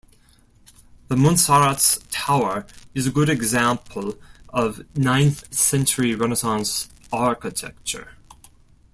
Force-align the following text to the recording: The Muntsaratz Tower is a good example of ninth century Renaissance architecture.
The 1.09 1.15
Muntsaratz 1.15 2.01
Tower 2.09 2.65
is 2.95 3.05
a 3.05 3.11
good 3.11 3.29
example 3.29 4.19
of 4.49 4.83
ninth 4.97 5.53
century 5.53 6.15
Renaissance 6.15 6.89
architecture. 7.13 8.13